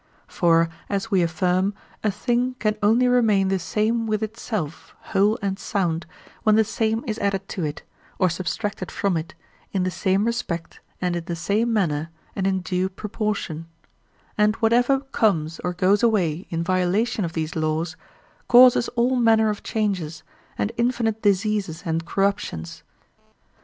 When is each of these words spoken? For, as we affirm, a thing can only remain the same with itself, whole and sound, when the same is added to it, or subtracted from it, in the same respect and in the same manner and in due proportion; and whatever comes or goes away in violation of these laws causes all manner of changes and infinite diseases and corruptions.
For, 0.25 0.67
as 0.89 1.11
we 1.11 1.21
affirm, 1.21 1.75
a 2.03 2.09
thing 2.09 2.55
can 2.57 2.75
only 2.81 3.07
remain 3.07 3.49
the 3.49 3.59
same 3.59 4.07
with 4.07 4.23
itself, 4.23 4.95
whole 4.99 5.37
and 5.43 5.59
sound, 5.59 6.07
when 6.41 6.55
the 6.55 6.63
same 6.63 7.03
is 7.05 7.19
added 7.19 7.47
to 7.49 7.63
it, 7.63 7.83
or 8.17 8.27
subtracted 8.27 8.89
from 8.89 9.15
it, 9.15 9.35
in 9.71 9.83
the 9.83 9.91
same 9.91 10.25
respect 10.25 10.79
and 10.99 11.15
in 11.15 11.25
the 11.25 11.35
same 11.35 11.71
manner 11.71 12.09
and 12.35 12.47
in 12.47 12.61
due 12.61 12.89
proportion; 12.89 13.67
and 14.39 14.55
whatever 14.55 15.01
comes 15.01 15.59
or 15.59 15.71
goes 15.71 16.01
away 16.01 16.47
in 16.49 16.63
violation 16.63 17.23
of 17.23 17.33
these 17.33 17.55
laws 17.55 17.95
causes 18.47 18.87
all 18.95 19.15
manner 19.17 19.51
of 19.51 19.61
changes 19.61 20.23
and 20.57 20.71
infinite 20.77 21.21
diseases 21.21 21.83
and 21.85 22.07
corruptions. 22.07 22.81